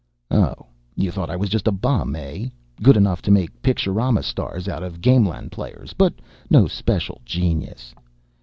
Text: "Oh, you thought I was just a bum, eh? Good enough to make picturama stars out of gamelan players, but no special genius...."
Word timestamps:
"Oh, 0.31 0.65
you 0.95 1.11
thought 1.11 1.29
I 1.29 1.35
was 1.35 1.47
just 1.51 1.67
a 1.67 1.71
bum, 1.71 2.15
eh? 2.15 2.47
Good 2.81 2.97
enough 2.97 3.21
to 3.21 3.29
make 3.29 3.61
picturama 3.61 4.23
stars 4.23 4.67
out 4.67 4.81
of 4.81 4.99
gamelan 4.99 5.51
players, 5.51 5.93
but 5.93 6.15
no 6.49 6.65
special 6.65 7.21
genius...." 7.23 7.93